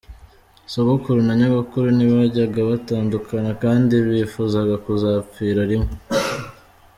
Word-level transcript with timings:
Sogokuru 0.71 1.19
na 1.25 1.33
Nyogokuru 1.39 1.87
ntibajyaga 1.97 2.59
batandukana, 2.69 3.49
kandi 3.63 3.93
bifuzaga 4.07 4.75
kuzapfira 4.85 5.61
rimwe. 5.71 5.93